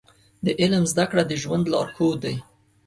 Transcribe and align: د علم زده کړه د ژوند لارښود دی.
د 0.45 0.47
علم 0.61 0.83
زده 0.91 1.05
کړه 1.11 1.23
د 1.27 1.33
ژوند 1.41 1.65
لارښود 1.73 2.17
دی. 2.25 2.35